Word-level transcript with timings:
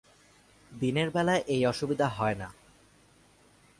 দিনের 0.71 1.09
বেলা 1.09 1.35
এই 1.47 1.61
অসুবিধা 1.65 2.07
হয় 2.07 2.35
না। 2.35 2.47